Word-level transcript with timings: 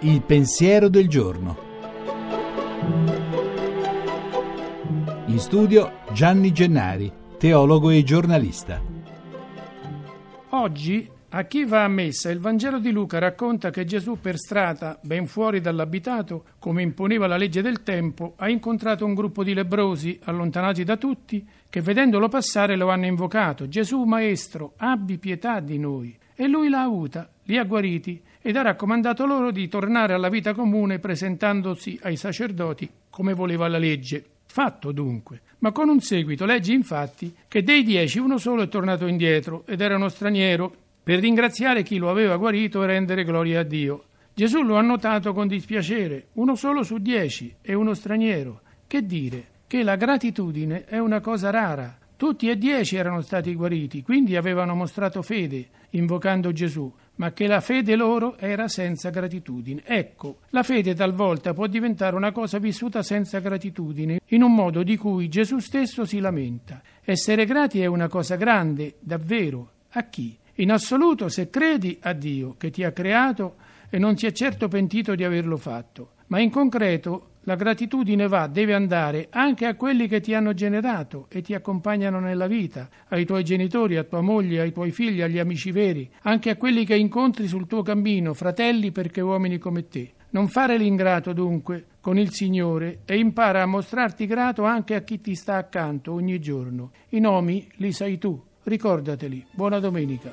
Il 0.00 0.22
pensiero 0.22 0.88
del 0.88 1.08
giorno. 1.08 1.56
In 5.26 5.38
studio 5.38 5.92
Gianni 6.12 6.52
Gennari, 6.52 7.12
teologo 7.38 7.90
e 7.90 8.02
giornalista. 8.02 8.80
Oggi 10.50 11.10
a 11.34 11.44
chi 11.44 11.64
va 11.64 11.82
a 11.82 11.88
messa 11.88 12.30
il 12.30 12.40
Vangelo 12.40 12.78
di 12.78 12.90
Luca 12.90 13.18
racconta 13.18 13.70
che 13.70 13.86
Gesù 13.86 14.18
per 14.20 14.36
strada, 14.36 14.98
ben 15.02 15.26
fuori 15.26 15.62
dall'abitato, 15.62 16.44
come 16.58 16.82
imponeva 16.82 17.26
la 17.26 17.38
legge 17.38 17.62
del 17.62 17.82
tempo, 17.82 18.34
ha 18.36 18.50
incontrato 18.50 19.06
un 19.06 19.14
gruppo 19.14 19.42
di 19.42 19.54
lebrosi, 19.54 20.20
allontanati 20.24 20.84
da 20.84 20.98
tutti, 20.98 21.46
che 21.70 21.80
vedendolo 21.80 22.28
passare 22.28 22.76
lo 22.76 22.90
hanno 22.90 23.06
invocato 23.06 23.66
Gesù 23.66 24.02
Maestro, 24.02 24.74
abbi 24.76 25.16
pietà 25.16 25.60
di 25.60 25.78
noi. 25.78 26.14
E 26.34 26.46
lui 26.48 26.68
l'ha 26.68 26.82
avuta, 26.82 27.30
li 27.44 27.56
ha 27.56 27.64
guariti 27.64 28.22
ed 28.42 28.56
ha 28.56 28.62
raccomandato 28.62 29.24
loro 29.24 29.50
di 29.50 29.68
tornare 29.68 30.12
alla 30.12 30.28
vita 30.28 30.52
comune 30.52 30.98
presentandosi 30.98 31.98
ai 32.02 32.16
sacerdoti 32.16 32.90
come 33.08 33.32
voleva 33.32 33.68
la 33.68 33.78
legge. 33.78 34.22
Fatto 34.44 34.92
dunque. 34.92 35.40
Ma 35.60 35.72
con 35.72 35.88
un 35.88 36.00
seguito 36.00 36.44
leggi 36.44 36.74
infatti 36.74 37.34
che 37.48 37.62
dei 37.62 37.82
dieci 37.82 38.18
uno 38.18 38.36
solo 38.36 38.60
è 38.60 38.68
tornato 38.68 39.06
indietro 39.06 39.64
ed 39.66 39.80
era 39.80 39.96
uno 39.96 40.10
straniero 40.10 40.74
per 41.02 41.18
ringraziare 41.18 41.82
chi 41.82 41.98
lo 41.98 42.10
aveva 42.10 42.36
guarito 42.36 42.82
e 42.82 42.86
rendere 42.86 43.24
gloria 43.24 43.60
a 43.60 43.64
Dio. 43.64 44.04
Gesù 44.34 44.62
lo 44.62 44.76
ha 44.76 44.82
notato 44.82 45.32
con 45.32 45.48
dispiacere, 45.48 46.28
uno 46.34 46.54
solo 46.54 46.82
su 46.82 46.98
dieci 46.98 47.54
è 47.60 47.74
uno 47.74 47.92
straniero. 47.92 48.60
Che 48.86 49.04
dire? 49.04 49.46
Che 49.66 49.82
la 49.82 49.96
gratitudine 49.96 50.84
è 50.84 50.98
una 50.98 51.20
cosa 51.20 51.50
rara. 51.50 51.98
Tutti 52.16 52.48
e 52.48 52.56
dieci 52.56 52.96
erano 52.96 53.20
stati 53.20 53.52
guariti, 53.54 54.02
quindi 54.02 54.36
avevano 54.36 54.74
mostrato 54.74 55.22
fede, 55.22 55.68
invocando 55.90 56.52
Gesù, 56.52 56.90
ma 57.16 57.32
che 57.32 57.46
la 57.46 57.60
fede 57.60 57.96
loro 57.96 58.38
era 58.38 58.68
senza 58.68 59.10
gratitudine. 59.10 59.82
Ecco, 59.84 60.38
la 60.50 60.62
fede 60.62 60.94
talvolta 60.94 61.52
può 61.52 61.66
diventare 61.66 62.14
una 62.14 62.30
cosa 62.30 62.58
vissuta 62.58 63.02
senza 63.02 63.40
gratitudine, 63.40 64.20
in 64.26 64.42
un 64.42 64.54
modo 64.54 64.82
di 64.82 64.96
cui 64.96 65.28
Gesù 65.28 65.58
stesso 65.58 66.04
si 66.04 66.20
lamenta. 66.20 66.80
Essere 67.02 67.44
grati 67.44 67.80
è 67.80 67.86
una 67.86 68.08
cosa 68.08 68.36
grande, 68.36 68.94
davvero. 69.00 69.70
A 69.90 70.04
chi? 70.04 70.38
In 70.56 70.70
assoluto, 70.70 71.28
se 71.28 71.48
credi 71.48 71.98
a 72.02 72.12
Dio 72.12 72.56
che 72.58 72.70
ti 72.70 72.84
ha 72.84 72.92
creato 72.92 73.56
e 73.88 73.98
non 73.98 74.16
si 74.16 74.26
è 74.26 74.32
certo 74.32 74.68
pentito 74.68 75.14
di 75.14 75.24
averlo 75.24 75.56
fatto, 75.56 76.12
ma 76.26 76.40
in 76.40 76.50
concreto 76.50 77.28
la 77.44 77.56
gratitudine 77.56 78.28
va, 78.28 78.46
deve 78.46 78.74
andare 78.74 79.28
anche 79.30 79.66
a 79.66 79.74
quelli 79.74 80.06
che 80.06 80.20
ti 80.20 80.34
hanno 80.34 80.52
generato 80.52 81.26
e 81.28 81.40
ti 81.40 81.54
accompagnano 81.54 82.20
nella 82.20 82.46
vita, 82.46 82.88
ai 83.08 83.24
tuoi 83.24 83.42
genitori, 83.42 83.96
a 83.96 84.04
tua 84.04 84.20
moglie, 84.20 84.60
ai 84.60 84.72
tuoi 84.72 84.92
figli, 84.92 85.22
agli 85.22 85.38
amici 85.38 85.72
veri, 85.72 86.08
anche 86.22 86.50
a 86.50 86.56
quelli 86.56 86.84
che 86.84 86.96
incontri 86.96 87.48
sul 87.48 87.66
tuo 87.66 87.82
cammino, 87.82 88.34
fratelli 88.34 88.92
perché 88.92 89.20
uomini 89.20 89.58
come 89.58 89.88
te. 89.88 90.12
Non 90.30 90.48
fare 90.48 90.76
l'ingrato 90.76 91.32
dunque 91.32 91.86
con 92.00 92.18
il 92.18 92.30
Signore 92.30 93.00
e 93.04 93.18
impara 93.18 93.62
a 93.62 93.66
mostrarti 93.66 94.26
grato 94.26 94.64
anche 94.64 94.94
a 94.94 95.00
chi 95.00 95.20
ti 95.20 95.34
sta 95.34 95.56
accanto 95.56 96.12
ogni 96.12 96.40
giorno. 96.40 96.92
I 97.10 97.20
nomi 97.20 97.68
li 97.76 97.92
sai 97.92 98.18
tu, 98.18 98.40
ricordateli. 98.64 99.46
Buona 99.50 99.78
domenica. 99.78 100.30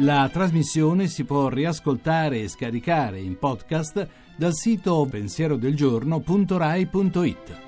La 0.00 0.28
trasmissione 0.30 1.06
si 1.06 1.24
può 1.24 1.48
riascoltare 1.48 2.40
e 2.40 2.48
scaricare 2.48 3.18
in 3.18 3.38
podcast 3.38 4.06
dal 4.36 4.54
sito 4.54 5.06
pensierodelgiorno.rai.it. 5.10 7.65